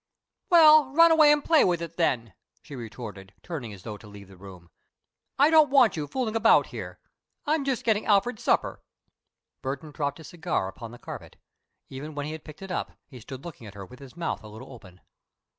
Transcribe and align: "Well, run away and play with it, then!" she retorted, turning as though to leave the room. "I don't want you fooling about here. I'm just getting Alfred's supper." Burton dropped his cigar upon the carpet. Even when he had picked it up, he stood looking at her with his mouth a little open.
"Well, 0.49 0.91
run 0.93 1.11
away 1.11 1.31
and 1.31 1.45
play 1.45 1.63
with 1.63 1.79
it, 1.79 1.95
then!" 1.95 2.33
she 2.63 2.75
retorted, 2.75 3.35
turning 3.43 3.71
as 3.71 3.83
though 3.83 3.97
to 3.97 4.07
leave 4.07 4.29
the 4.29 4.35
room. 4.35 4.71
"I 5.37 5.51
don't 5.51 5.69
want 5.69 5.95
you 5.95 6.07
fooling 6.07 6.35
about 6.35 6.65
here. 6.73 6.97
I'm 7.45 7.63
just 7.63 7.83
getting 7.85 8.07
Alfred's 8.07 8.41
supper." 8.41 8.81
Burton 9.61 9.91
dropped 9.91 10.17
his 10.17 10.29
cigar 10.29 10.67
upon 10.67 10.89
the 10.89 10.97
carpet. 10.97 11.35
Even 11.89 12.15
when 12.15 12.25
he 12.25 12.31
had 12.31 12.43
picked 12.43 12.63
it 12.63 12.71
up, 12.71 12.93
he 13.09 13.19
stood 13.19 13.45
looking 13.45 13.67
at 13.67 13.75
her 13.75 13.85
with 13.85 13.99
his 13.99 14.17
mouth 14.17 14.43
a 14.43 14.47
little 14.47 14.73
open. 14.73 15.01